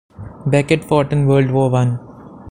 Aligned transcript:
Beckett 0.47 0.83
fought 0.83 1.13
in 1.13 1.27
World 1.27 1.51
War 1.51 1.69
One. 1.69 1.99